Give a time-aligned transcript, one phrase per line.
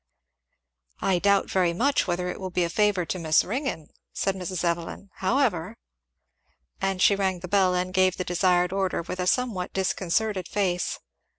[1.01, 4.63] "I doubt very much whether it will be a favour to Miss Ringgan," said Mrs.
[4.63, 5.77] Evelyn, "however"
[6.81, 10.97] And she rang the bell and gave the desired order, with a somewhat disconcerted face.